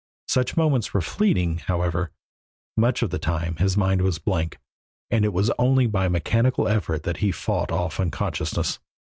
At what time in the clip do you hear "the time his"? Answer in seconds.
3.11-3.77